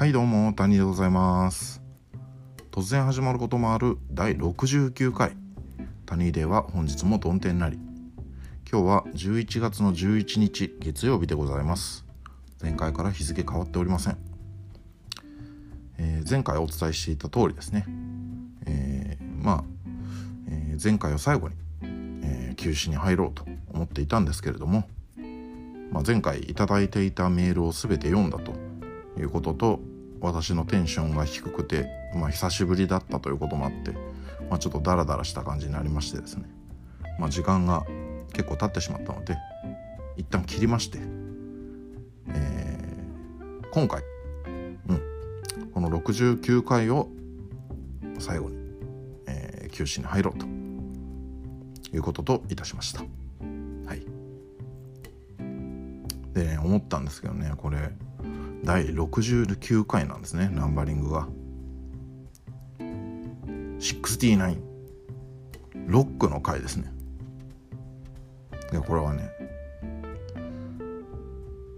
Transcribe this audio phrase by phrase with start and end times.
[0.00, 1.82] はいどうも谷でございます。
[2.70, 5.36] 突然始まることもある第69回。
[6.06, 7.78] 谷では本日も曇天なり。
[8.66, 12.06] 今日は11月の11日月曜日でございます。
[12.62, 14.16] 前回から日付変わっておりません、
[15.98, 17.84] えー、前回お伝えしていた通りですね、
[18.64, 19.64] えー、まあ、
[20.48, 21.56] えー、前回を最後に、
[22.22, 23.44] え休止に入ろうと
[23.74, 24.88] 思っていたんですけれども、
[25.92, 28.54] まあ、前回頂いていたメールを全て読んだと
[29.20, 29.89] いうことと
[30.20, 33.92] 私のテンションが低くて、まあ、久しぶりだったということもあって、
[34.48, 36.44] まあ、ちょっとダラダラした感じになりましてですね、
[37.18, 37.84] まあ、時間が
[38.32, 39.36] 結構経ってしまったので
[40.16, 40.98] 一旦切りまして、
[42.28, 44.02] えー、今回、
[44.88, 45.02] うん、
[45.72, 47.08] この69回を
[48.18, 48.56] 最後に、
[49.26, 50.46] えー、休止に入ろうと
[51.96, 53.00] いうことといたしました。
[53.00, 54.04] はい、
[56.34, 57.90] で、ね、思ったんですけどねこれ
[58.64, 61.28] 第69回なんですねナンバリングが。
[63.78, 64.58] 69
[65.86, 66.92] ロックの回ですね。
[68.72, 69.28] いやこれはね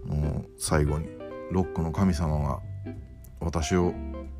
[0.05, 1.07] もう最後に
[1.51, 2.59] ロックの神様が
[3.39, 3.93] 私を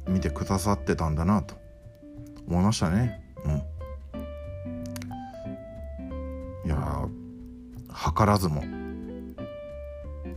[0.08, 1.56] 見てくださってたんだなと
[2.48, 3.24] 思いましたね。
[3.46, 3.64] うん。
[6.66, 7.08] いや
[7.90, 8.64] 図らずも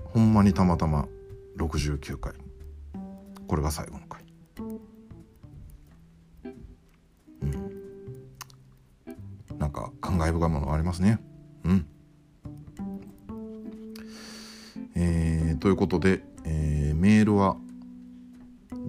[0.04, 1.06] ほんまにたまたま
[1.56, 2.34] 69回。
[3.46, 4.24] これが最後の回。
[7.42, 7.76] うん。
[9.58, 11.18] なんか感慨深いものがありますね。
[11.64, 11.86] うん。
[14.94, 17.56] えー、ということで、えー、メールは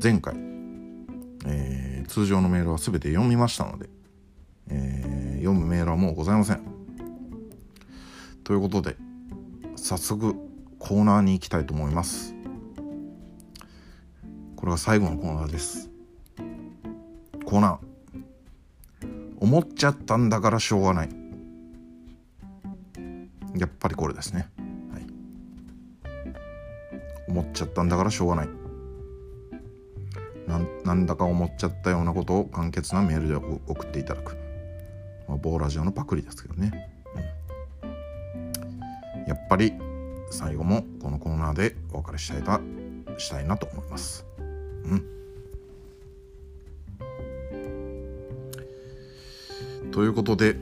[0.01, 0.35] 前回、
[1.45, 3.89] えー、通常のメールは全て読みましたので、
[4.69, 6.61] えー、読むメールはもうございません。
[8.43, 8.95] ということで
[9.75, 10.35] 早速
[10.79, 12.36] コーナーに行きたいと思います。
[14.67, 15.89] れが最後のコーナーです。
[17.45, 17.87] コーナー。
[19.39, 21.09] 思っちゃったんだからしょうがない。
[23.57, 24.49] やっぱりこれですね、
[24.93, 25.05] はい、
[27.27, 28.49] 思っちゃったんだからしょうがない。
[30.85, 34.37] なんだか思っちゃったようなことを簡潔なメールで送っていただく、
[35.27, 36.89] まあ、ボーラジオのパクリですけどね、
[37.83, 37.87] う
[39.19, 39.73] ん、やっぱり
[40.31, 42.61] 最後もこのコーナーでお別れしたいた
[43.17, 44.26] したいなと思います。
[44.87, 44.95] う
[49.87, 50.55] ん、ということで、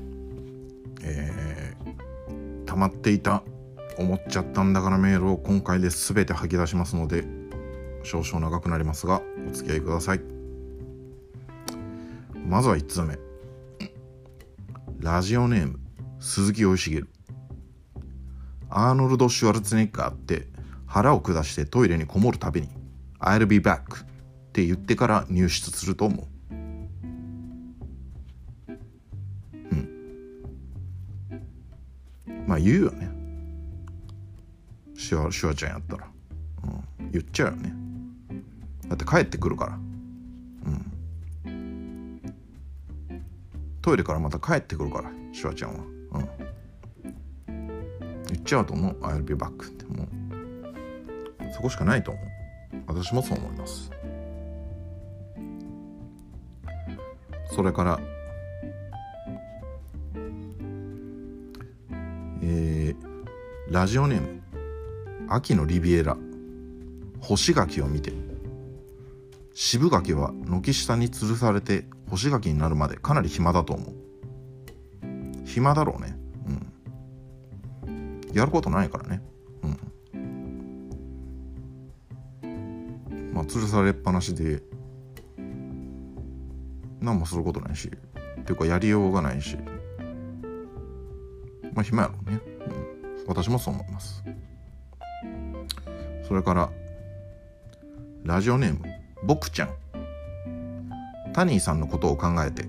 [1.03, 3.43] えー、溜まっていた
[3.97, 7.23] 思っちゃったんだからメールを今回で全て吐き出しますので
[8.03, 10.21] 少々長くなりますがお付き合いください。
[12.47, 13.17] まずは1通目。
[14.99, 15.79] ラジオネーム
[16.19, 17.03] 鈴木義茂。
[18.69, 20.47] アーノルド・シュワルツネッガーって
[20.85, 22.69] 腹を下してトイレにこもるたびに
[23.19, 24.05] 「I'll be back」
[24.55, 26.27] って言ってから入室すると思う。
[29.53, 29.89] うん。
[32.47, 33.09] まあ言うよね。
[34.95, 36.07] シュワシュワちゃんやったら。
[36.99, 37.11] うん。
[37.11, 37.73] 言っちゃうよね。
[38.87, 39.73] だって帰ってくるから。
[39.73, 39.77] う
[41.49, 42.21] ん。
[43.81, 45.83] トイレからまた帰ってくるから、シュワちゃんは。
[46.13, 46.29] うん。
[48.31, 48.97] 言っちゃうと思う。
[49.01, 51.53] I'll be back ってもう。
[51.53, 52.25] そこしかないと思う。
[52.87, 53.91] 私もそう思います。
[57.55, 57.99] それから
[62.41, 64.41] えー、ラジオネーム
[65.29, 66.17] 秋のリビエラ。
[67.21, 68.13] 干し柿を見て
[69.55, 73.93] 渋柿は軒下に吊るされて干し柿になるまでかなり暇だと思う。
[75.45, 76.15] 暇だろうね。
[77.87, 78.21] うん。
[78.33, 79.23] やることないからね。
[79.63, 79.67] う
[82.49, 83.33] ん。
[83.33, 84.61] まあ吊るされっぱなしで
[87.05, 89.57] 何もすることないしっていうかやりようがないし。
[91.73, 92.39] まあ暇やろうね、
[93.17, 94.23] うん、私もそう思います。
[96.27, 96.69] それから
[98.23, 98.85] ラジオネーム
[99.23, 99.69] ぼくちゃん。
[101.33, 102.65] タニーさんのことを考えて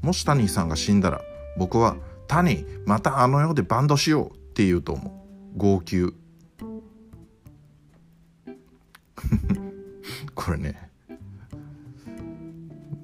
[0.00, 1.20] もしタニーさんが死んだら
[1.58, 1.96] 僕は
[2.26, 5.58] 「タニーまたあの世でバンドしよう」って言うと思う。
[5.58, 6.14] 号泣。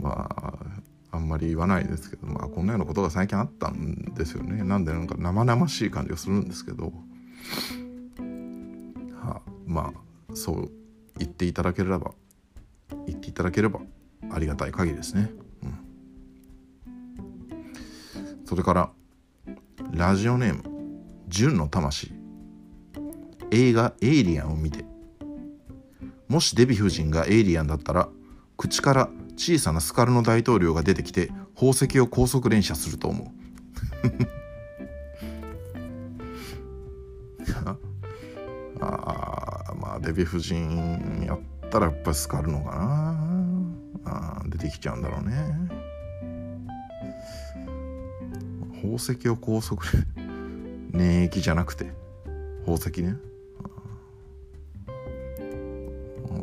[0.07, 0.29] ま
[1.11, 4.63] ああんまり言わないですけどまあこんなようなことが最近あったんですよね。
[4.63, 6.93] なんでなんか生々しい感じがするんですけど、
[9.21, 10.71] は、まあそう
[11.19, 12.13] 言っていただければ
[13.07, 13.81] 言っていただければ
[14.31, 15.31] ありがたい限りですね、
[15.63, 15.79] うん、
[18.45, 18.91] それから
[19.93, 20.63] ラジオネーム
[21.29, 22.13] 純の魂。
[23.53, 24.85] 映画「エイリアン」を見て。
[26.29, 28.09] もしデヴィ夫人がエイリアンだったら
[28.57, 33.29] 口から小さなスカルの大統領が出てきて宝石を高速連射すると思う。
[38.81, 41.41] ああまあデヴィ夫人やっ
[41.71, 43.47] たらやっぱりスカルのかな。
[44.05, 45.35] あ出てきちゃうんだろうね。
[48.77, 50.05] 宝石を高速で
[50.93, 51.91] 粘液じゃなくて
[52.65, 53.17] 宝石ね。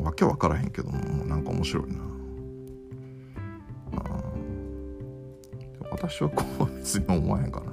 [0.01, 2.12] わけわからへんけどもなんか面白いな。
[6.05, 7.71] 私はこう別に思わへんかな。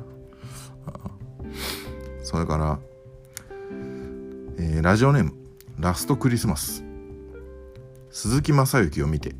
[2.22, 2.78] それから、
[4.56, 5.34] えー、ラジオネーム
[5.80, 6.84] ラストクリスマス。
[8.12, 9.34] 鈴木雅之を見て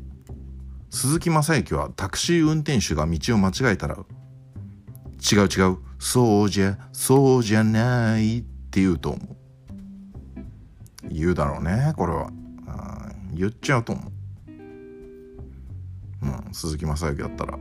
[0.89, 9.37] 鈴木雅之はタクシー運転手が道を間違えたら違う違うそうじゃそうじゃないって言うと思う。
[11.09, 12.29] 言うだろうねこれは。
[13.33, 14.11] 言っちゃうと思う。
[16.23, 17.57] うん鈴木雅之だったら。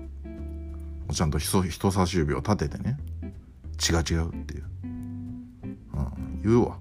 [1.12, 2.99] ちゃんと人差し指を立ててね
[3.89, 6.79] 違う違うっていう、うん、言うわ。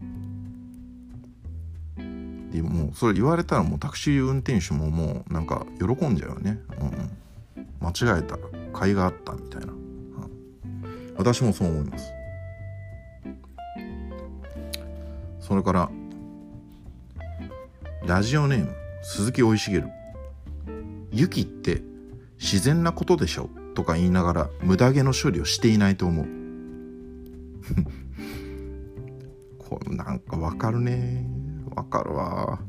[2.52, 12.12] でもうそれ言われたらもうタクシー運転手ももうなんか喜んじゃうよね、うん、間違えた甲斐があったみたいな、うん、私もそう思います。
[15.40, 15.90] それから
[18.06, 18.74] ラジオネーム
[19.04, 19.84] 鈴木生い茂。
[21.12, 21.82] 雪って
[22.40, 23.50] 自然なことでしょ？
[23.56, 26.26] うとか言いながら無駄毛の処理をしていないと思う。
[29.58, 31.26] これなんかわかるね。
[31.74, 32.60] わかるわ。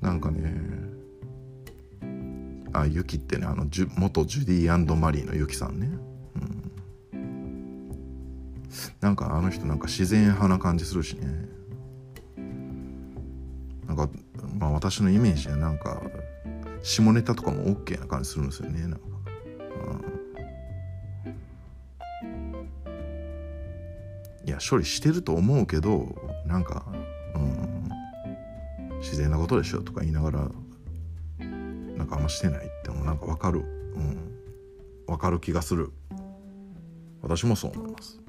[0.00, 0.52] なんかね
[2.72, 5.96] あユキってねあのジュ元ジュディマリーのユキさんね、
[7.12, 7.52] うん、
[9.00, 11.48] なんかあの人なんか自然派な感じするしね。
[13.86, 14.10] なんか
[14.58, 16.02] まあ私のイメージでなんか
[16.82, 18.88] 下ネタとかも OK な感じするんですよね。
[18.88, 19.15] なんか、
[24.56, 26.14] や処理してると思うけど
[26.46, 26.84] なんか、
[27.34, 30.50] うん、自然なことでしょとか言いながら
[31.96, 34.32] なんかあんましてないってもなんか分かる、うん、
[35.06, 35.92] 分かる気がする。
[37.22, 38.20] 私もそう思います。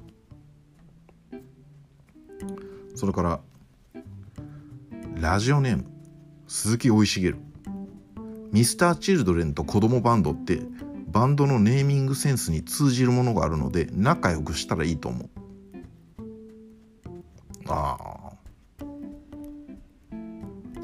[2.95, 3.39] それから
[5.19, 5.85] ラジオネーム
[6.47, 7.33] 鈴木生い茂
[8.51, 10.61] ミスターチルドレンと子供バンドって
[11.07, 15.29] バンドのネーミングセンスに通じるものがあるので仲良くしたらいいと思う。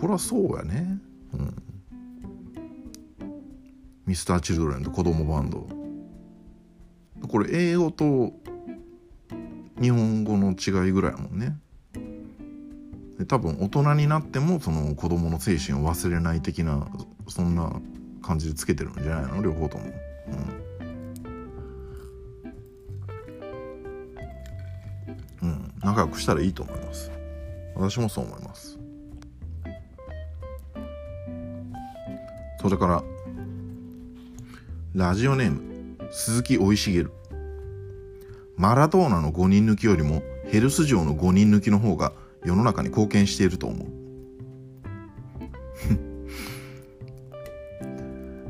[0.03, 0.99] これはそうやね。
[1.31, 1.55] うん。
[4.05, 5.65] ミスターチルドレンと子供バンド。
[7.25, 8.33] これ英語と
[9.81, 11.57] 日本語の違いぐらいやもんね。
[13.17, 16.85] で多分大人になってもその子供の精神を忘れない的な
[17.29, 17.71] そんな
[18.21, 19.41] 感じでつけてるんじゃないの？
[19.41, 19.85] 両方とも。
[25.41, 27.09] うん、うん、仲良くしたらいいと思います。
[27.73, 28.82] 私もそう思います。
[32.63, 33.03] それから
[34.95, 37.07] ラジオネーム鈴木生い茂
[38.55, 42.13] マラドーナの5人抜きよりもヘルス城の5人抜きの方が
[42.45, 43.87] 世の中に貢献していると思う。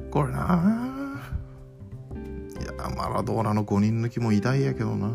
[0.11, 0.93] これな
[2.61, 5.09] いやマラドーナの5人抜きも偉大やけどな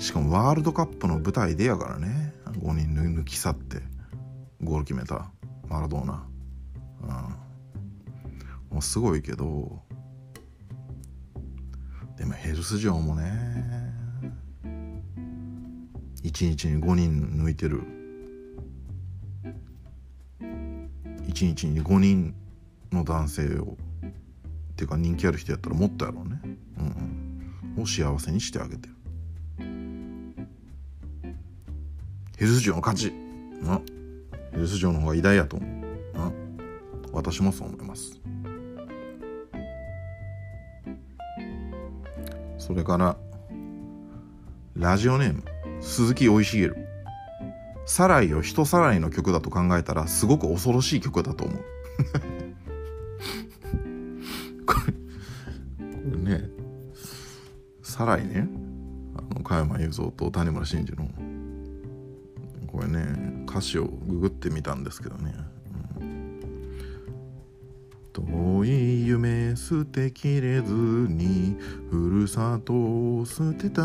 [0.00, 2.34] しかもワールドカップの舞台でやからね。
[2.46, 3.78] 5人抜き去って
[4.60, 5.30] ゴール決めた
[5.68, 6.26] マラドーナ。
[7.02, 7.08] うん。
[8.70, 9.82] もうすごいけど
[12.16, 13.92] でもヘルス城もね
[16.22, 17.82] 1日に5人抜いてる。
[21.32, 22.34] 1日に5人
[22.92, 23.76] の男性を
[24.72, 26.40] っていうか人気ある人やったらもっとやろうね、
[27.76, 28.94] うん、を幸せにしてあげてる。
[32.36, 33.12] ヘルス城の勝ち
[33.62, 33.80] な
[34.52, 35.81] ヘルス城の方が偉大やと思う。
[37.22, 38.20] 私もそう思います。
[42.58, 43.16] それから
[44.74, 45.44] ラジオネーム
[45.80, 46.70] 鈴木生い茂
[47.86, 51.58] サライを人さらいの曲だと考えたらすごく恐ろしい曲だと思う。
[54.66, 54.98] これこ
[56.24, 56.50] れね
[57.82, 58.48] サライね。
[59.14, 61.08] あの加山雄三と谷村新司の
[62.66, 65.34] これね歌詞をググってみたんですけどね、
[69.56, 71.56] 捨てきれずに
[71.90, 73.82] ふるさとを捨てた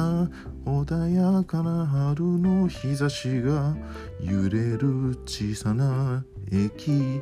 [0.65, 3.75] 穏やかな春の日差しが
[4.21, 7.21] 揺れる小さな駅。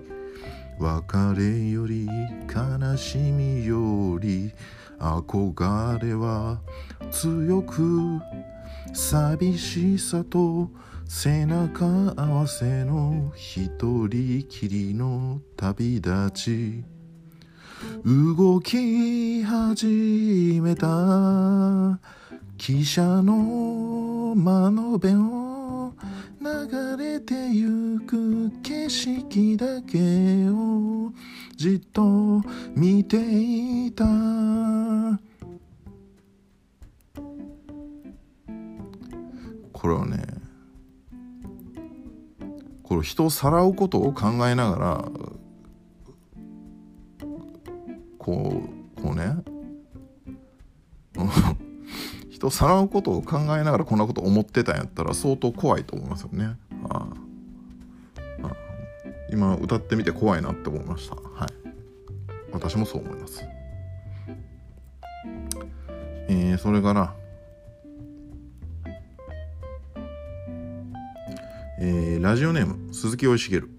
[0.78, 2.06] 別れより
[2.54, 4.52] 悲しみより
[5.00, 6.60] 憧れは
[7.12, 8.20] 強く
[8.94, 10.70] 寂しさと
[11.08, 11.86] 背中
[12.18, 13.70] 合わせの一
[14.08, 16.95] 人きりの旅立ち。
[18.06, 20.86] 動き始めた
[22.56, 25.92] 汽車の窓辺を
[26.40, 29.98] 流れてゆく景色だけ
[30.50, 31.12] を
[31.58, 32.44] じっと
[32.76, 33.18] 見て
[33.88, 34.06] いた。
[39.74, 40.28] これはね
[42.84, 45.06] これ人をさらうことを考えながら
[48.26, 48.64] こ
[48.98, 49.38] うこうね
[52.32, 56.58] 人をさらうことを考えながらこんなこと思ってたんやったら相当怖いと思いますよね。
[56.90, 57.08] あ
[58.42, 58.52] あ
[59.32, 61.16] 今歌ってみて怖いなって思いました。
[61.16, 61.50] はい。
[62.52, 63.44] 私もそう思います。
[66.28, 67.14] えー、それから
[71.78, 73.70] えー、ラジオネーム鈴木おいしげる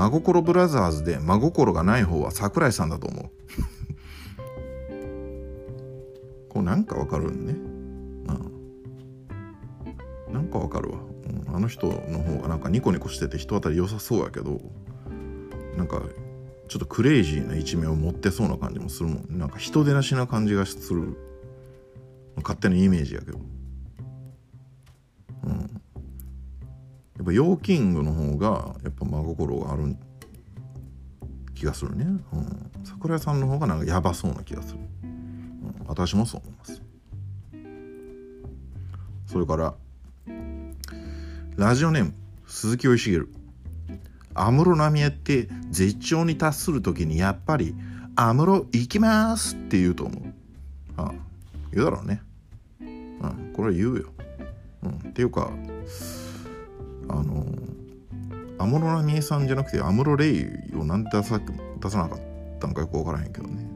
[0.00, 3.24] 真心ブラザーズで真心がない方は桜井さんだと思う。
[6.48, 7.54] こうなんかわかるんね。
[10.28, 11.00] うんなんかわかるわ、
[11.48, 14.62] うん、あの人の方がなんかニコニコしてて人当たり良さそうやけど
[15.76, 16.00] なんか
[16.68, 21.14] ちょっとクレイジーな一面を持ってそうな感じもするもんなんか人でなしな感じがする。
[22.36, 23.38] 勝手なイメージやけど。
[27.20, 29.94] やっぱヨーキングの方がやっぱ真心がある
[31.54, 36.82] 気がするね、うん、桜井さんの方がなんかヤバそうな気がする、うん、私もそう思います。
[39.26, 39.74] それから
[41.56, 42.14] ラジオネーム
[42.46, 43.28] 鈴木おいしげる
[44.32, 47.74] 安室奈美恵って絶頂に達する時にやっぱり
[48.16, 50.22] 「安室行きます」って言うと思う。
[50.96, 51.12] ああ
[51.70, 52.22] 言うだろうね。
[52.80, 53.52] うん。
[53.52, 54.06] これは言うよ、
[54.84, 55.52] うん、っていうか
[57.10, 57.44] あの
[58.58, 61.40] 安室奈美恵さんじゃなくて安室レイをなんで出さ
[61.80, 62.20] 出さなかっ
[62.60, 63.66] たのかよく分からへんけどね、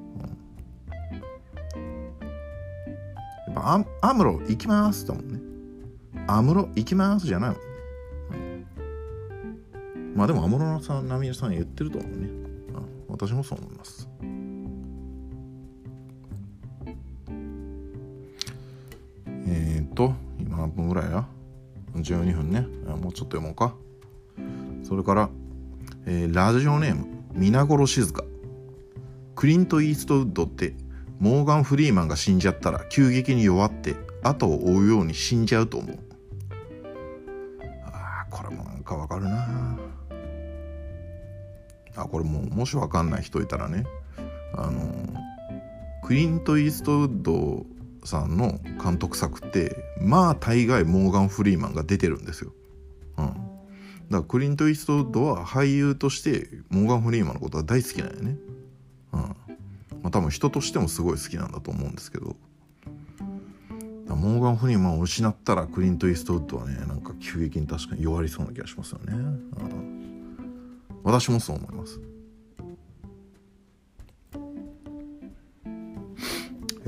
[1.08, 1.78] う
[3.50, 5.40] ん、やっぱ「アムロ行きます」だもんね
[6.28, 7.62] 「アムロ行きます」じゃないもんね、
[9.96, 12.36] うん、まあでも安室奈美恵さん言ってると思うね、うん、
[13.08, 14.08] 私もそう思います。
[19.46, 21.33] えっ、と今何分ぐらいや？
[21.94, 22.66] 12分ね。
[22.86, 23.74] もうちょっと読もうか。
[24.82, 25.30] それから、
[26.06, 28.24] えー、ラジオネーム皆殺静香
[29.34, 30.74] クリント・イーストウッドって
[31.18, 35.98] モーガン・フリーマンが死んじゃったら急激に弱って後を追うように死んじゃうと思う。
[37.84, 39.78] あこれもなんかわかるな。
[41.96, 43.84] あこれももしわかんない人いたらね。
[44.56, 44.92] あの
[46.02, 47.64] クリント・イーストウッド
[48.04, 52.52] さんの監督作ってまあ大概モーガン・フリーマンが出てるんですよ。
[53.18, 53.36] うん、だか
[54.10, 58.36] らクリント・イーストウッドは俳優としてモーガン・フリーマンのことが大好きなんよね。
[59.12, 62.36] うんまあ、多分人としてもすごい好きなんだと思うんですけど
[64.06, 69.12] モーガン・フリーマンを失ったらクリント・イーストウッドはねなんか急激に確かに弱りそうな気がしますよね。
[69.12, 72.00] うん、私もそう思います。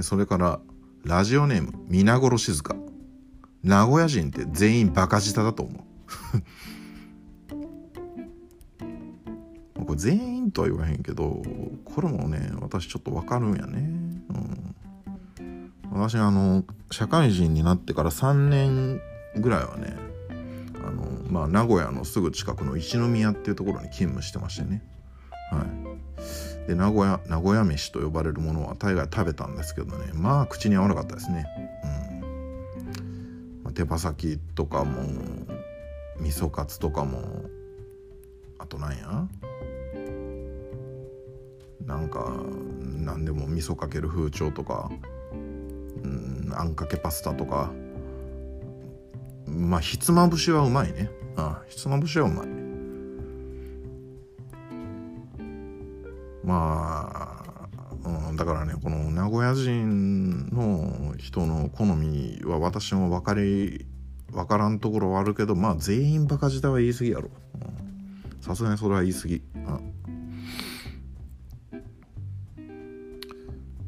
[0.03, 0.61] それから
[1.05, 2.77] ラジオネーム皆殺静香
[3.67, 5.83] 名古屋人って全員バカ舌だと思う。
[9.85, 11.43] これ全員とは言わへんけど
[11.85, 13.89] これもね私ちょっと分かるんやね、
[15.41, 19.01] うん、私あの社会人になってから3年
[19.37, 19.97] ぐらいはね
[20.85, 24.83] あのまあ名古屋のすぐ近くの一宮っていうところに勤務してましてね。
[25.51, 26.69] はい。
[26.69, 31.47] で名古屋名古屋飯と呼ばれるものは大概食べたんですけどねまあ口に合わなかったですね、
[33.77, 35.03] 手羽先とかも
[36.19, 37.45] 味噌カツとかも
[38.59, 39.29] あとなんや？
[41.85, 42.35] なんか
[42.81, 44.91] 何でも味噌かける風潮とか、
[45.33, 45.37] う
[46.09, 47.71] ん、あんかけパスタとか。
[49.47, 51.11] まあひつまぶしはうまいね。
[51.37, 52.47] あひつまぶしはうまい。
[56.45, 57.26] まあ、
[58.37, 63.87] だからねこの名古屋人の人の好みは私も分かり
[64.31, 67.31] 分からんところはあるけどまあ全員バカ舌は言い過ぎやろ。
[68.41, 69.43] さすがにそれは言い過ぎ。
[69.67, 69.81] あ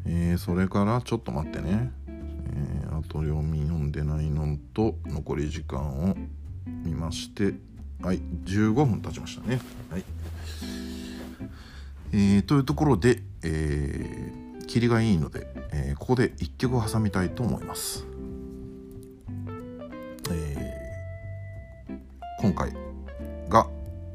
[0.06, 6.16] えー、それからちょっと待ってね、えー、あと読み読んでないのと残り時間を
[6.66, 7.54] 見まして
[8.02, 9.60] はい15分経ちましたね。
[9.90, 10.04] はい。
[12.12, 18.06] えー、というところで、えー、霧がいいので、えー、ここで1曲挟みたいと思います、
[20.30, 21.98] えー、
[22.40, 22.72] 今回
[23.48, 23.68] が、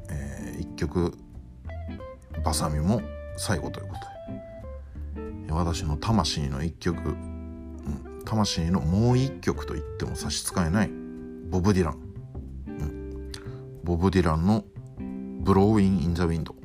[0.10, 1.14] えー、1曲
[2.44, 3.02] バサミも
[3.38, 4.14] 最後ということで。
[5.54, 10.90] 私の魂の1曲、うん、魂のもう1曲と言っても差し支えない
[11.50, 11.94] ボブ・ディラン、
[12.68, 13.32] うん、
[13.84, 14.66] ボブ・ディランの
[15.44, 16.56] 「Blowin' in the Wind」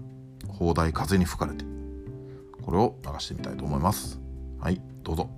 [0.58, 1.64] 砲台風に吹かれて。
[2.68, 4.20] これを流してみたいと思います。
[4.60, 5.30] はいどうぞ。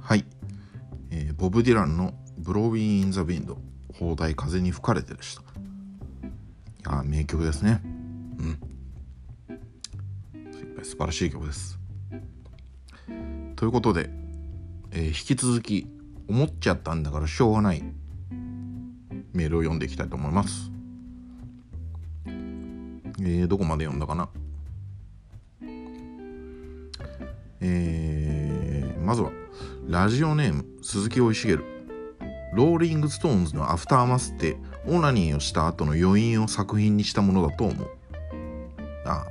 [0.00, 0.24] はい、
[1.10, 3.58] えー、ボブ・ディランの「ブローウィン・イン・ザ・ウィンド」
[3.94, 5.38] 砲台風に吹かれてでし
[6.82, 6.90] た。
[6.98, 7.80] あ名曲ですね。
[7.84, 8.58] うん
[10.82, 11.78] 素晴らしい曲です。
[13.54, 14.10] ということで、
[14.90, 15.86] えー、引き続き
[16.28, 17.82] 思っちゃったんだからしょうがない。
[19.32, 20.70] メールを読んでいきたいと思います。
[22.26, 24.28] えー、どこまで読んだかな。
[27.60, 29.30] えー、まずは
[29.86, 31.56] ラジオネーム鈴木生茂
[32.54, 37.90] ローリング・ストーンズの Aftermath ってオナニーをした後の余韻を作品にしたものだと思う。
[39.06, 39.26] あ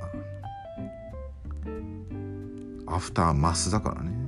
[2.86, 4.21] あアフターマスだからね。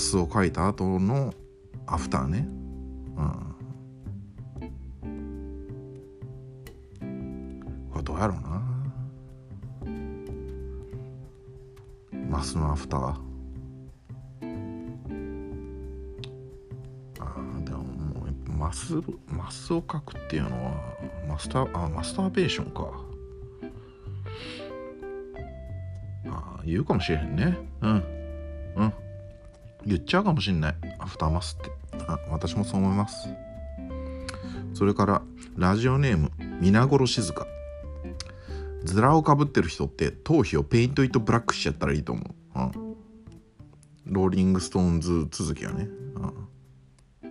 [0.00, 1.34] マスを書いた後の
[1.86, 2.48] アフターね。
[3.18, 3.24] うん。
[7.90, 8.62] これどうやろうな。
[12.30, 13.14] マスのアフター。
[17.66, 17.84] でも
[18.56, 18.94] マス
[19.28, 20.72] マスをかくっていうのは
[21.28, 22.90] マスターあマスターベーションか。
[26.30, 27.58] あ言うかもしれへんね。
[27.82, 28.19] うん。
[29.90, 30.74] 言っちゃうかもしんない。
[30.98, 31.70] Aftermath って。
[32.06, 33.28] あ私もそう思います。
[34.74, 35.22] それから
[35.56, 37.46] ラジオネーム皆殺静か
[38.82, 42.96] ズラをかぶってる人って頭皮を Paint It Black しちゃったらいいと思う、うん、
[44.06, 45.88] ローリングストーンズ続きはね、
[47.22, 47.30] うん、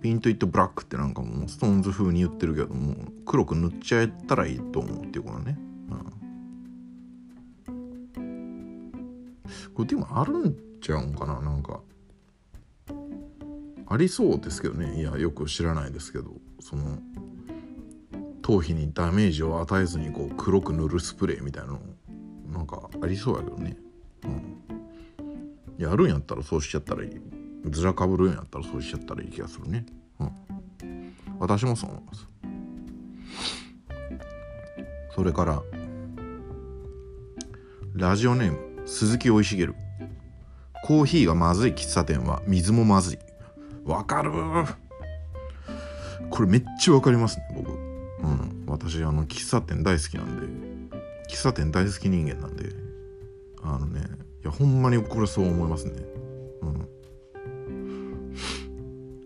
[0.00, 2.94] Paint It Black ってなんかもうストーンズ風に言ってるけども
[3.26, 5.58] 黒く塗っちゃったらいいと思うっていうことね。
[9.74, 11.80] これでもあるんちゃうんかななんか。
[13.86, 15.00] ありそうですけどね。
[15.00, 16.30] いやよく知らないですけど。
[16.60, 16.98] その
[18.42, 21.80] 頭皮にダメージを与えずにこう黒く塗るスプレーみたいなの
[22.52, 23.76] なんかありそうやけどね。
[24.24, 24.60] うん。
[25.78, 27.10] やるんやったらそうしちゃったらいい。
[27.70, 29.86] ずらかぶるんやったらそうしちゃったらいい気がするね。
[30.18, 31.14] うん。
[31.38, 32.28] 私もそう思います。
[35.14, 35.62] それから
[37.94, 38.69] ラジオネーム。
[38.90, 39.68] 鈴木生茂
[40.82, 43.18] コーヒーがまずい喫茶店は水もまずい。
[43.84, 44.32] わかる。
[46.28, 47.70] これめっちゃわかりますね僕。
[47.70, 48.64] うん。
[48.66, 50.96] 私あの喫茶店大好きなんで。
[51.32, 52.68] 喫茶店大好き人間なんで。
[53.62, 54.00] あのね
[54.42, 55.92] いやほんまにこれそう思いますね。
[56.62, 56.88] うん。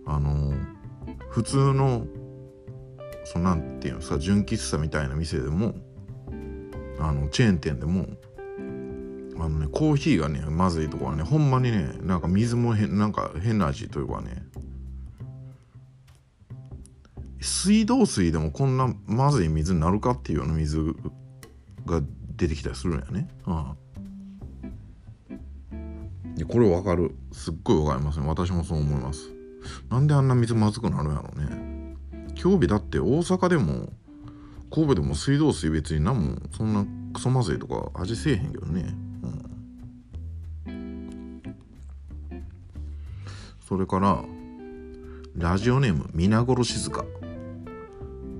[0.04, 0.52] あの
[1.30, 2.06] 普通の
[3.24, 5.74] そのなんていうのさ純喫茶みたいな店でも
[7.00, 8.06] あのチェーン店でも
[9.38, 14.44] あのねコーヒーがねまずいとこはねほんまにねなんか水もへなんか変な味というかね
[17.40, 20.94] 水道水でもこんなまずい水になるかっていうような水
[21.84, 22.00] が
[22.36, 23.28] 出てきたりするんやね。
[23.46, 23.52] う
[25.74, 29.30] ん、でこれわかるすっごいわかりますね私もそう思います。
[29.90, 31.96] なんであんな水まずくなるんやろうね。
[32.40, 33.90] 今日日だって大阪でも
[34.70, 39.03] 神戸でも水道水別に何もそんなクソまずいとか味せえへんけどね。
[43.74, 44.24] それから
[45.36, 47.04] ラジオネーム皆殺静か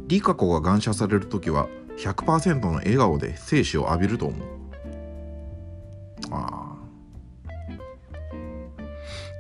[0.07, 1.67] リカ子が感謝される時は
[1.99, 4.49] 100%の笑顔で生死を浴びると思う。
[6.31, 6.77] ああ。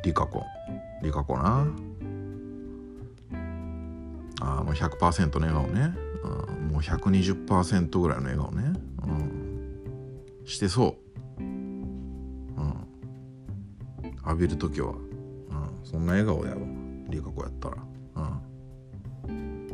[0.02, 0.42] リカ子。
[1.00, 1.64] リカ子な。
[4.40, 6.28] あの100%の笑顔ね、う
[6.60, 8.72] ん、もう120%ぐらいの笑顔ね、
[9.04, 9.06] う
[10.42, 10.96] ん、してそ
[11.38, 12.88] う、うん、
[14.26, 14.92] 浴びる時は。
[15.94, 16.60] そんな笑顔やろ。
[17.08, 17.76] リカ子やったら。
[19.26, 19.68] うん。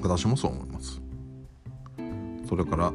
[0.00, 0.98] 私もそう思います。
[2.48, 2.90] それから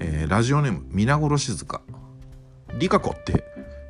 [0.00, 1.80] えー、ラジオネーム皆殺静か
[2.80, 3.44] リカ子って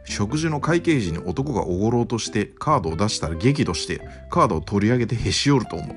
[0.05, 5.97] 食事の会計時に男がおごろうとしてカードを出したら激怒してカードを取り上げてへし折ると思う。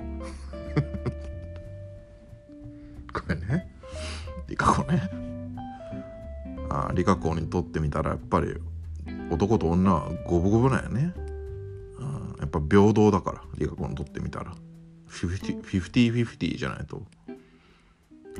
[3.11, 3.69] これね。
[4.47, 5.09] リカ子ね。
[6.69, 8.55] あリカ子にとってみたらやっぱり
[9.29, 11.13] 男と女は五分五分なんやね。
[12.39, 14.53] やっぱ平等だからリカ子にとってみたら。
[15.07, 17.03] フィフティフィフティフィフティじゃないと。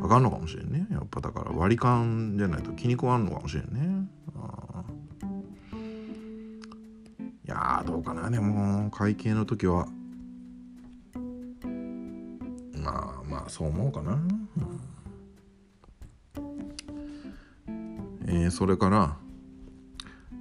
[0.01, 0.87] あかんのかもしれんね。
[0.91, 4.07] やっぱだから割り勘じゃないと気に食わんのかもしれんね。
[7.45, 8.29] いやどうかな。
[8.29, 9.87] でも会計の時は。
[12.81, 14.49] まあまあそう思うかな、うん、
[18.25, 19.17] えー、それから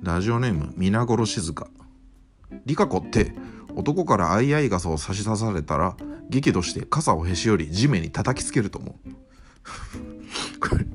[0.09, 1.69] ラジオネーム皆殺静香
[2.65, 3.35] リカ子って
[3.77, 5.99] 男から相合い傘を差し出されたら
[6.31, 9.11] 激怒して傘をへし折り地面に叩きつけると思う。
[10.67, 10.87] これ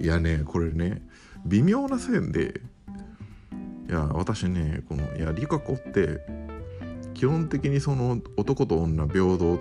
[0.00, 1.06] いやねこれね
[1.46, 2.60] 微妙な線で
[3.88, 6.18] いや私ねこのいやリカ子って
[7.14, 9.60] 基本的にその男と女平等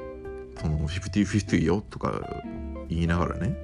[0.59, 2.19] その50-50よとか
[2.89, 3.55] 言いながらね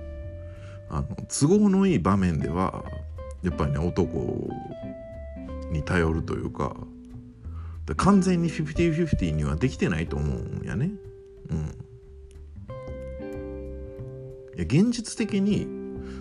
[0.91, 2.85] あの都合のいい場面では
[3.45, 4.49] やっぱりね男
[5.71, 6.75] に頼るというか
[7.97, 10.89] 完全に50-50にはできてないと思うんやね。
[11.49, 11.77] うん。
[14.55, 15.67] いや現実的に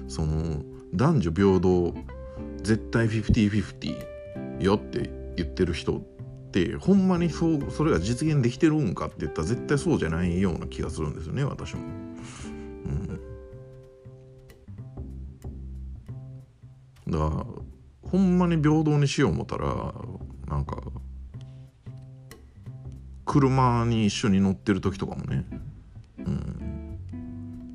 [0.06, 1.94] その男女平等
[2.62, 6.00] 絶対50-50よって言ってる人っ
[6.50, 12.04] てほんまにそうそれが実現できてるんかって言ったら絶対そうじゃないような気がするんですよね私も。
[17.09, 17.47] だから
[18.11, 19.95] ほんまに平等にしよう思ったら
[20.49, 20.79] なんか
[23.25, 25.45] 車に一緒に乗ってる時とかもね、
[26.19, 26.99] うん、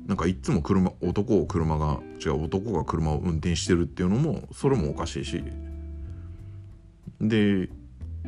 [0.06, 5.42] なんかいつも車男を車が違う男が車を運転してるっていうのもそれもおかしいし。
[7.20, 7.68] で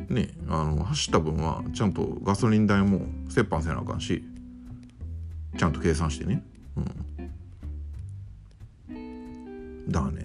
[0.09, 3.01] ねあの走った分はちゃんとガソリン代も
[3.35, 4.23] 折半せなあかんし
[5.57, 6.43] ちゃんと計算してね、
[6.75, 6.81] う
[8.91, 10.22] ん、だからね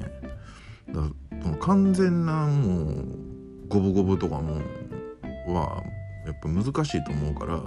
[1.68, 3.04] 完全なもう
[3.68, 4.54] 五分五分とかも
[5.46, 5.83] は
[6.24, 7.61] やっぱ難しいと思うから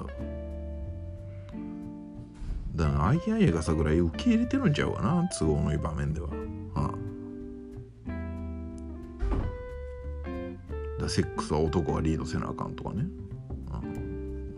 [2.73, 6.29] だから相手相がさぐらい受け入れてるんちゃうかな都合のいい場面では。
[6.73, 6.89] あ、
[10.99, 13.05] だセックスは男がリードせなあかんとかね。
[13.71, 13.81] あ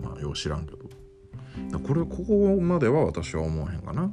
[0.02, 0.78] まあよう知らんけど。
[1.80, 4.10] これここまでは私は思わへんかな。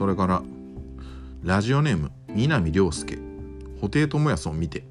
[0.00, 0.42] それから
[1.42, 3.18] ラジオネーム南良介。
[3.82, 4.82] 布袋寅泰を見て。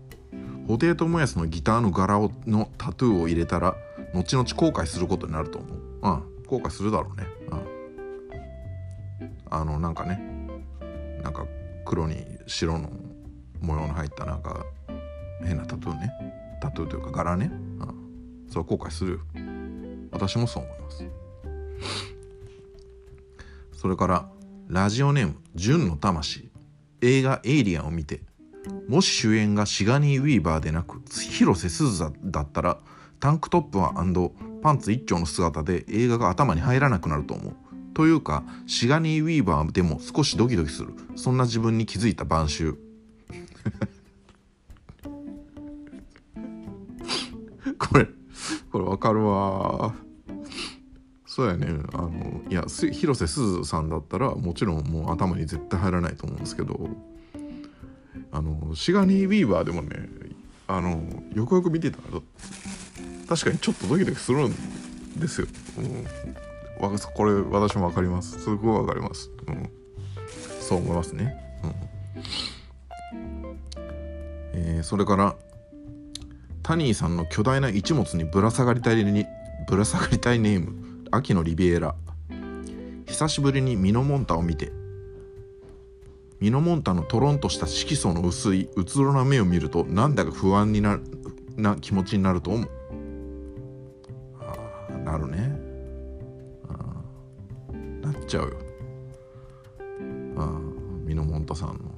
[0.67, 3.73] 布袋寅泰のギターの柄をのタトゥーを入れたら
[4.13, 5.79] 後々後悔することになると思う。
[6.03, 7.27] ああ後悔するだろうね。
[9.49, 9.61] あ。
[9.61, 10.21] あのなんかね。
[11.23, 11.47] なんか
[11.85, 12.91] 黒に白の
[13.61, 14.63] 模様の入ったなんか
[15.43, 16.11] 変なタトゥーね。
[16.61, 17.49] タトゥーというか柄ね。
[17.79, 17.93] ああ。
[18.47, 19.19] それ後悔する
[20.11, 21.03] 私もそう思います。
[23.73, 24.29] それから
[24.69, 26.51] ラジオネーム純の魂。
[27.01, 28.21] 映画「エイリアン」を見て
[28.88, 32.77] もし主演がシガニー・ウィーバーでなく広瀬すずだったら
[33.19, 33.93] タンクトップは
[34.62, 37.55] パンツ一丁の姿で映画が頭に入らなくなると思う。
[37.95, 40.93] というかシガニー・ウィーバーでも少しドキドキする。
[41.15, 42.75] そんな自分に気づいた晩秋。
[47.79, 48.08] これ
[48.71, 49.95] これわかるわ
[51.39, 51.67] そうやね。
[51.93, 56.89] あのいや広瀬すずさんだったらもちろんもう頭に絶対入らないと思うんですけど
[58.34, 60.10] あのシガニー・ウィーバーでもね
[60.67, 61.02] あの
[61.34, 62.19] よくよく見てたら
[63.30, 64.54] 確かにちょっとドキドキするん
[65.17, 65.47] ですよ、
[65.78, 68.38] うん、これ私も分かります。
[68.38, 69.69] すごい分かります、うん、
[70.60, 71.73] そう思いますね、うん。
[74.56, 75.38] えー、それから
[76.63, 79.25] タニーさんの巨大な一物にぶら下がりたいに
[79.69, 80.88] ぶら下がりたいネーム。
[81.11, 81.95] 秋のリビエラ。
[83.07, 84.71] 久しぶりにミノモンタを見て。
[86.39, 90.99] ミノモンタのトロンとした色素の薄いうつろな目を見るとなんだか不安にな
[91.57, 92.69] な気持ちになると思う。
[94.39, 95.59] あなるね。
[98.01, 98.57] なっちゃうよ。
[100.37, 100.61] あ
[101.03, 101.91] ミノモンタさんの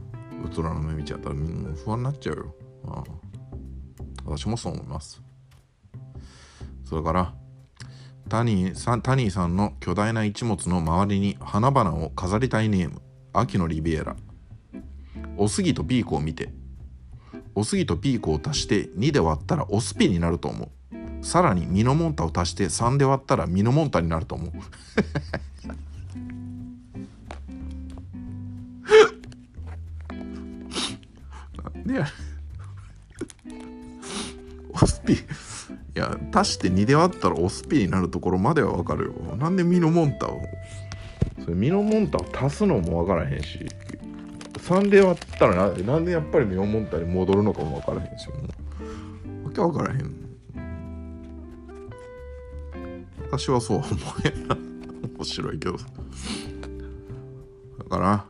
[0.45, 2.55] うつろな目見ちゃったら不安になっちゃうよ。
[2.85, 3.03] あ
[4.25, 5.21] 私もそう思います。
[6.85, 7.33] それから
[8.29, 13.01] タニーさんタニーさんの巨大な一物の周りに花々を飾りたいネーム
[13.33, 14.15] 秋のリビエラ。
[15.37, 16.49] おすぎとピークを見て
[17.55, 20.69] おすぎとピークを足して2で割ったらオスピになると思う。
[21.25, 24.51] さらにミノモンタを足して3で割ったらミノモンタになると思う。
[31.85, 32.07] ねや
[34.73, 35.17] オスピ
[35.93, 39.35] いや足して2で割ったらオスピになるところまではわかるよ。
[39.35, 40.41] なんでミノモンタを？
[41.41, 43.65] それミノモンタを足すのもわからへんし。
[44.57, 48.27] 3で割ったらななんでやっぱりミノモンタに戻るのかもわからへんし。
[49.43, 50.15] わけわからへん。
[53.31, 54.55] 私はそうは思えんな
[55.17, 55.77] 面白いけど。
[55.77, 55.79] だ
[57.89, 58.25] から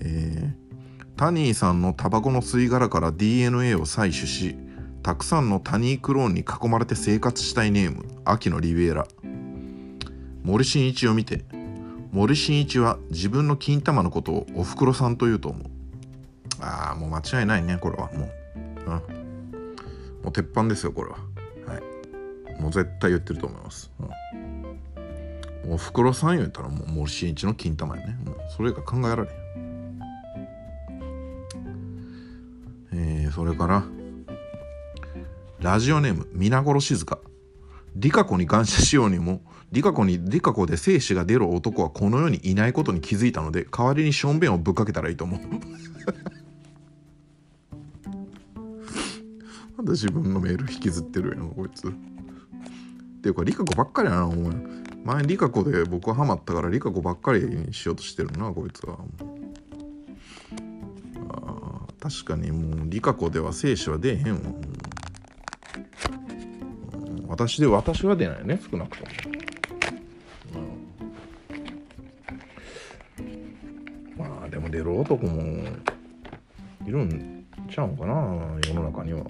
[0.00, 4.56] えー、タニーさんのタバコの吸い殻から DNA を採取し
[5.06, 9.06] たくさんのタニークローンに囲まれて生活したいネーム秋のリベラ。
[10.42, 11.44] 森進一を見て
[12.10, 15.62] 森進一は自分の金玉のことをおふくろさんと言うと思う。
[16.60, 18.10] ああもう間違いないねこれは。
[18.14, 18.30] もう、
[18.80, 18.86] うん、
[20.24, 21.18] もう鉄板ですよこれは。
[21.72, 22.60] はい。
[22.60, 23.92] もう絶対言ってると思います、
[25.64, 28.18] うん、おふくろさん言ったらもう森進一の金玉やね。
[28.24, 29.26] もうそれが考えられん。
[32.92, 33.84] えー、それから
[35.66, 37.18] ラジオネーム皆殺し静香
[37.96, 39.40] リカ子に感謝しようにも
[39.72, 45.40] リカ子にリカ子で精子が出る男はこの世にいないことに気づいたので代わりにしょんべんをぶっかけたらいいと思う。
[49.76, 51.88] なんで自分のメール引きずってるやんこいつ。
[51.88, 51.90] っ
[53.22, 54.54] ていうかリカ子ばっかりやなお前。
[55.04, 58.98] 前リカ子で僕はハマったからリカ子ばっかりにしようとしてるなこいつは。
[61.28, 64.40] あ確かにもうリカ子では精子は出えへんわ
[67.28, 69.10] 私で私は出ないね少なくとも、
[73.18, 75.42] うん、まあでも出る男も
[76.86, 78.14] いるんちゃうんかな
[78.66, 79.20] 世の中には。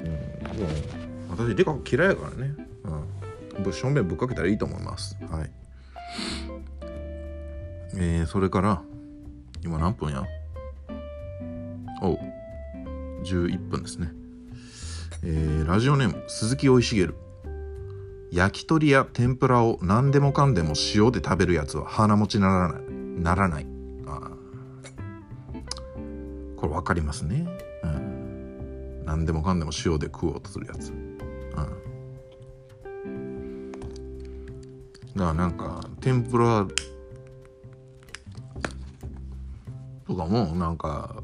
[0.00, 0.68] うんでも
[1.30, 2.54] 私理科嫌いやからね。
[2.84, 3.72] うん。
[3.72, 5.16] 正面ぶっかけたらいいと思います。
[5.30, 5.50] はい。
[7.94, 8.82] えー、それから
[9.64, 10.24] 今何分や？
[12.02, 12.18] おう。
[13.24, 14.12] 11分ですね。
[15.28, 17.08] えー、ラジオネーム鈴木生い茂
[18.30, 22.82] 焼き鳥や天ぷらを何でもかんでも塩で食べるやつは鼻持ちならない。
[23.20, 23.66] ならない。
[24.06, 24.30] あ
[26.56, 27.44] これ分かりますね、
[27.82, 31.18] うん、何でもかんでも塩で食おうとするやつ、うん、
[35.16, 36.68] だからなんか天ぷら
[40.06, 41.15] とかもなんか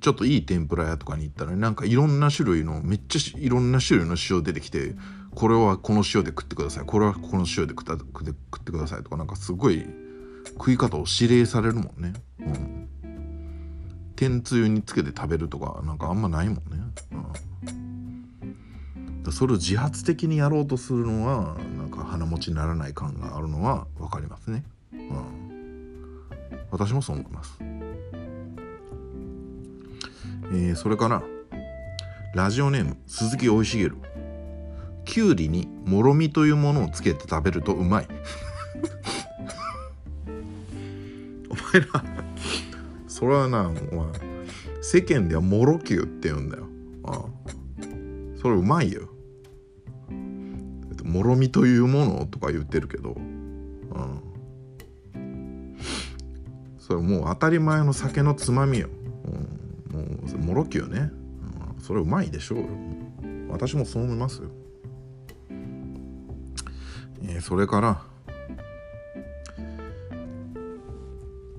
[0.00, 4.94] ちょっといい天ぷら屋とかに行ったらなんかいろんな種類のめっちゃいろんな種類の塩出てきて
[5.34, 9.84] これはこの塩で食ってくださいこれはこの塩で食った食ってくださいとかなんかすごい
[10.60, 12.12] 食い方を指令されるもんね。
[12.40, 12.88] うん。
[14.16, 16.62] 天つゆにつけて食べるとかなんかあんまないもんね。
[19.24, 19.32] うん。
[19.32, 24.64] それを自発的にやろうとするのはなんか鼻持ちにならない感があるのは分かりますね。
[24.92, 26.26] うん。
[26.70, 27.58] 私もそう思います。
[30.52, 31.22] えー、それから
[32.34, 33.90] ラジオネーム鈴木生い茂
[35.04, 38.08] きゅうりにもろみというものをつけて食べるとうまい。
[41.50, 41.88] お前ら
[43.08, 43.82] それはなお前
[44.82, 46.68] 世間ではもろきゅうって言うんだよ。
[47.04, 47.24] ああ。
[48.40, 49.08] それうまいよ。
[51.04, 54.22] もろみというものとか言ってるけど、うん、
[56.78, 58.88] それもう当たり前の酒のつまみよ。
[60.50, 61.12] もろきゅうね、
[61.76, 62.58] うん、それうまいでしょう。
[62.58, 62.66] よ
[63.50, 64.48] 私もそう思いますよ、
[67.22, 68.02] えー、それから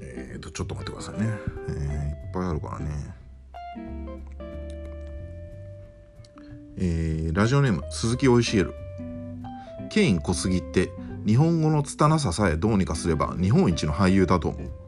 [0.01, 1.30] えっ、ー、とちょっと待ってくださいね、
[1.69, 1.75] えー、
[2.10, 3.15] いっぱいあるからね。
[6.77, 8.73] えー、ラジオネーム鈴木おいしえる
[9.89, 10.89] ケイン小杉って
[11.25, 14.80] 日本語の拙ささえどうにかすれば日本一の俳優だと思う。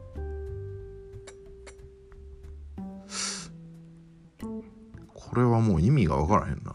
[5.34, 6.72] これはもう意味が分からへんな。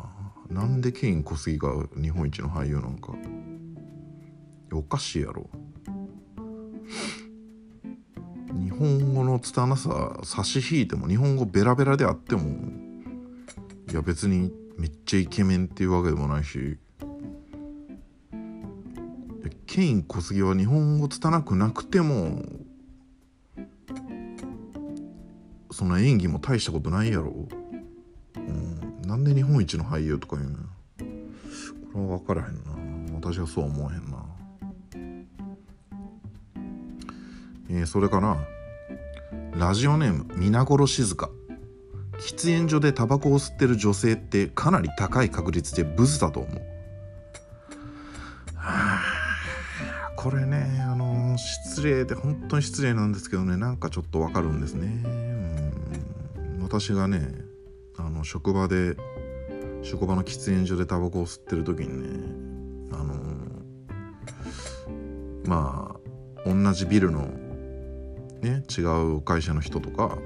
[0.49, 3.13] なんでケイン小杉が日本一の俳優なんか。
[4.73, 5.49] おかしいやろ。
[8.61, 12.41] 日本語の拙さ差し引いても日本語ベラベラであっても
[13.89, 16.77] いや別にめっちゃイケメンっていうわけでもないし。
[19.67, 22.43] ケイン小杉は日本語拙くなくても
[25.71, 27.47] その演技も大したことないやろ。
[29.09, 30.57] なんで日本一の俳優とか言うの
[31.93, 32.53] これは分からへん
[33.11, 33.15] な。
[33.15, 34.23] 私はそう思わへんな。
[37.71, 38.37] えー、それから
[39.57, 41.31] ラジオネーム皆殺静香
[42.19, 46.61] 喫煙所でタバコを吸ってる女性ってかなり高い確率でブスだと思う。
[50.15, 55.01] これねあの失失礼で本当に失礼なんですけどねなんかちょっとわかるんですね。
[55.05, 56.59] うん。
[56.61, 57.48] 私がね
[58.19, 58.95] の職場で
[59.81, 63.15] 職場の喫煙所でタバコを吸ってる時にねあの
[65.45, 65.95] ま
[66.45, 67.27] あ同じビルの
[68.41, 70.17] ね違う会社の人とか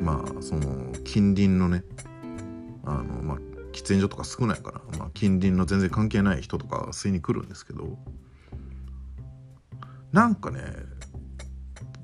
[0.00, 1.84] まあその近隣のね
[2.84, 3.38] あのまあ
[3.72, 7.98] 喫煙所とか少ないから、まあ、近隣の全然関係ない人とか吸いに来るんですけど
[10.12, 10.60] なんかね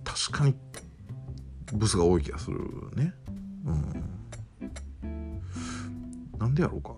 [0.04, 0.54] 確かに
[1.72, 2.58] ブスが多い気がする
[2.94, 3.14] ね。
[3.64, 4.02] うん。
[6.38, 6.94] なんでやろうか。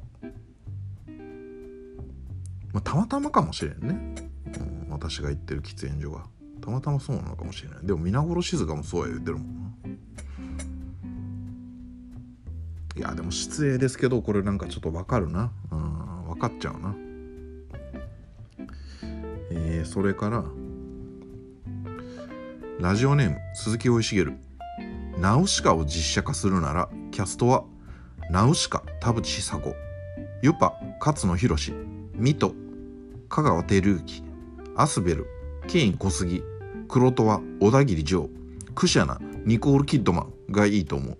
[2.72, 4.14] まあたまたまかもしれんね、
[4.86, 6.26] うん、私が行ってる喫煙所が。
[6.60, 7.86] たまたまそうなのかもしれない。
[7.86, 9.64] でも皆殺静香もそうや言ってるもんな。
[12.96, 15.52] いやでも失礼ですけどこれなんかちょっとわかるな。
[15.70, 16.94] うん分かっちゃうな。
[19.50, 20.44] えー、それから
[22.80, 24.24] ラジオネーム鈴木生い茂
[25.18, 27.64] ナウシカを実写化するならキャストは
[28.30, 29.74] ナウシカ田淵久子
[30.42, 31.56] ユパ勝野博
[32.14, 32.54] ミト
[33.28, 34.22] 香川照之
[34.76, 35.26] アスベル
[35.68, 36.42] ケイン小杉
[36.88, 38.28] 黒戸は小田切城
[38.74, 41.18] クシャナニコール・キッドマンがいいと思う。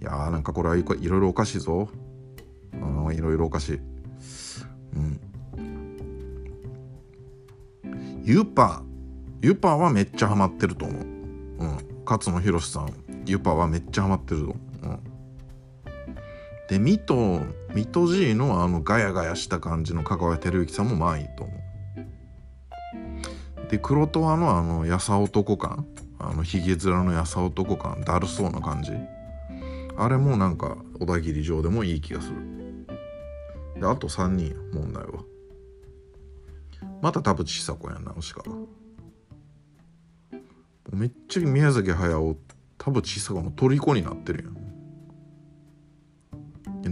[0.00, 1.88] いやーなんかこれはいろいろおかしいぞ。
[3.12, 3.80] いろいろおかしい。
[4.94, 5.20] うん。
[8.24, 8.82] ユパ
[9.42, 11.19] ユーパーはめっちゃハマってると思う。
[12.10, 12.92] 勝野博さん
[13.24, 15.00] ユパはめっちゃハマってると思う、ん、
[16.68, 17.40] でミト
[17.72, 21.60] ミト G のあのガヤガヤした感じの香川照之さんもまあいいと思う。
[23.70, 25.86] で黒とはのあのやさ男感
[26.18, 28.90] あのひげ面のやさ男感だるそうな感じ。
[29.96, 32.36] あれもなんか小田切城でもいい気がする。
[33.80, 35.22] であと3人問題は。
[37.00, 38.44] また田淵久子やんな牛川。
[40.92, 42.36] めっちゃ宮崎駿
[42.78, 44.56] 田淵久子の虜になってるやん。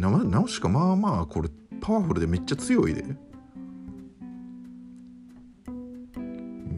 [0.00, 1.48] 名前直しかまあまあこれ
[1.80, 3.04] パワフルでめっちゃ強いで。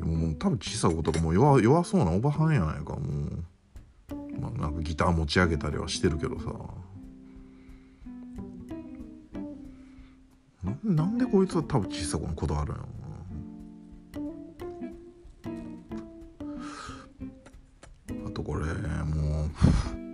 [0.04, 3.00] もう田淵久子とかもう弱弱そうなおばはんやないかもう。
[4.40, 6.50] まあ、なんかギター持ち上げたりはしてるけどさ。
[10.84, 12.86] なんでこいつは多分小さくのこだわるんやあ
[18.40, 18.66] とこれ
[19.04, 19.50] もう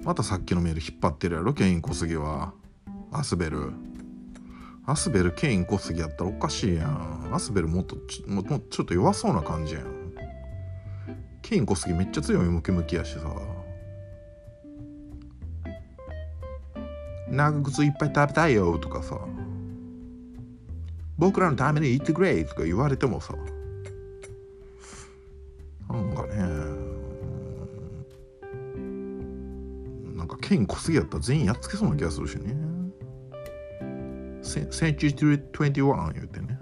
[0.05, 1.55] またさっきのメール引っ張ってるやろ？
[1.55, 2.53] ケイン小杉は。
[3.13, 3.73] アスベル。
[4.85, 7.31] アスベルケイン小杉やったらおかしいやん。
[7.33, 9.85] アスベルもっとちももちょっと弱そうな感じやん。
[11.43, 12.45] ケイン小杉めっちゃ強い。
[12.47, 13.21] ムキムキやしさ。
[17.29, 19.19] 長靴いっぱい食べたいよとかさ。
[21.19, 23.35] 僕らのために言ってくれとか言われてもさ。
[30.47, 31.17] 剣濃すぎやった。
[31.17, 32.55] ら全員やっつけそうな気がするしね。
[34.43, 36.57] センチュリー21言うてね、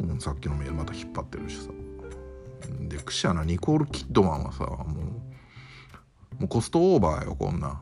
[0.00, 1.70] うん、さっきのメールまた引っ張ってるしさ。
[2.80, 4.84] でクシャなニコール・キッドマンはさも
[6.34, 7.80] うもうコストオーバーよこんな。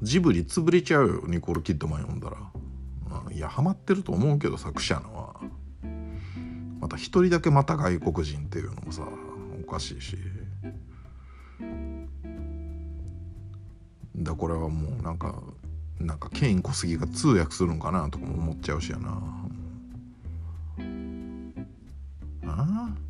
[0.00, 2.36] ジブリ潰れちゃうよニコール・キッドマン読んだら、
[3.26, 5.34] うん、いやハマってると思うけど作者のは。
[6.80, 9.02] また一人だけまた外国人っていうのもさ。
[9.66, 10.16] おかしいし。
[14.16, 15.42] だこれはもうなんか
[15.98, 19.10] なんかケイン小杉が通訳するんかなとかも思っちゃうしやな。
[22.46, 23.04] ああ。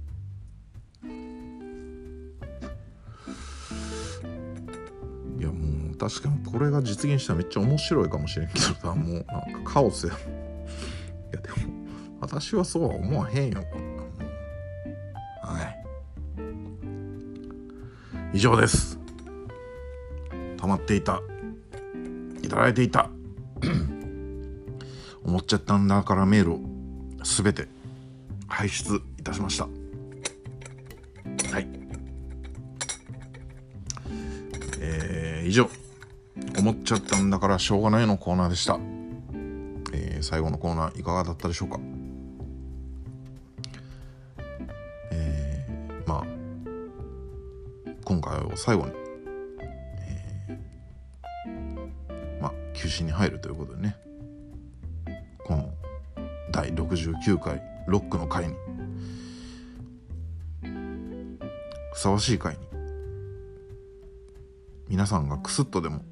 [5.96, 10.12] 確かにこれが実現したらめっちゃ面白いかもしれんけどさもうなんかカオスや。
[10.12, 10.16] い
[11.32, 11.56] やでも
[12.20, 13.64] 私はそうは思わへんよ。
[13.72, 13.78] こ
[18.34, 18.98] 以上です。
[20.56, 21.22] 溜まっていた。
[22.42, 23.08] いただいていた。
[25.22, 26.60] 思っちゃったんだからメールを
[27.22, 27.68] 全て
[28.48, 29.64] 排出いたしました。
[29.64, 31.68] はい。
[34.80, 35.70] えー、以上。
[36.58, 38.80] 思っちゃったんだからしょうがないのコーナーでした、
[39.92, 41.78] えー、最後のコーナーいかがだったでしょうか。
[48.56, 48.92] 最後に、
[49.60, 53.96] えー、まあ休止に入るということでね。
[55.44, 55.70] この
[56.50, 58.54] 第69回ロックの回に
[61.92, 62.60] ふさわしい回に
[64.88, 66.02] 皆さんがクスッとでも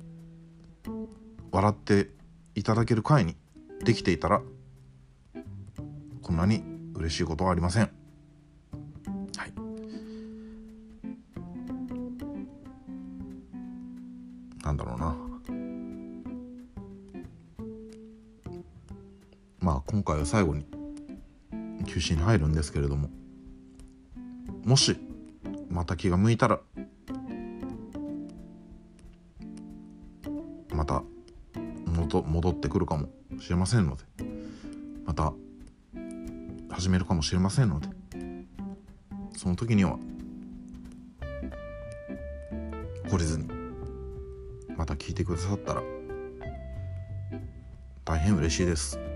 [1.51, 2.11] 笑って
[2.55, 3.37] いただける回に
[3.85, 4.43] できていたら
[6.23, 6.63] こんなに
[6.95, 8.02] 嬉しいことはありません。
[20.25, 20.65] 最後に
[21.87, 23.09] 休止に入るんですけれども
[24.65, 24.97] もし
[25.69, 26.61] また気が向いたら
[30.73, 31.03] また
[31.97, 33.09] 戻ってくるかも
[33.41, 34.05] しれませんので
[35.05, 35.33] また
[36.71, 37.89] 始めるかもしれませんので
[39.37, 39.99] その時には
[43.09, 43.49] 懲りずに
[44.77, 45.83] また聞いてくださったら
[48.05, 49.12] 大変嬉しいです。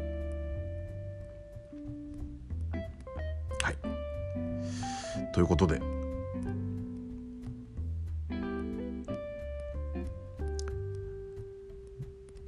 [5.37, 5.83] ということで。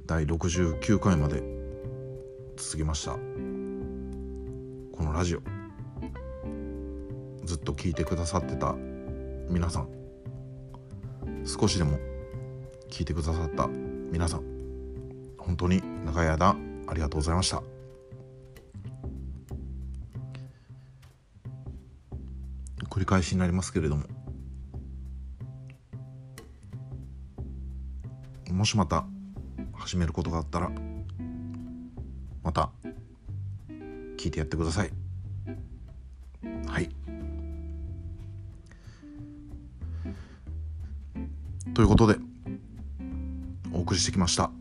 [0.07, 1.43] 第69回まで
[2.57, 3.11] 続きました。
[3.11, 3.19] こ
[5.03, 5.41] のラジオ。
[7.45, 8.73] ずっと聞いてくださってた
[9.47, 9.87] 皆さん。
[11.45, 11.99] 少しでも。
[12.89, 14.43] 聞いてくださった皆さん。
[15.37, 16.55] 本当に長い間
[16.87, 17.61] ありがとうございました。
[22.99, 24.03] 繰り返しになりますけれども。
[28.51, 29.05] もしまた
[29.71, 30.69] 始めることがあったら
[32.43, 32.71] また
[34.17, 34.91] 聞いてやってください。
[36.67, 36.89] はい。
[41.73, 42.17] ということで
[43.71, 44.51] お送りしてきました。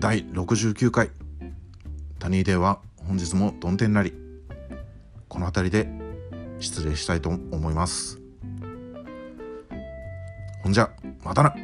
[0.00, 1.10] 第69回
[2.18, 4.12] 「タニーデー」は本日もどん天なり。
[5.28, 6.03] この辺りで
[6.58, 8.18] 失礼したいと思います。
[10.62, 10.90] ほんじゃ
[11.22, 11.54] またな。